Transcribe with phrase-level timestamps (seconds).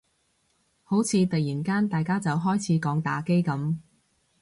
[0.81, 3.77] 好似突然間大家就開始講打機噉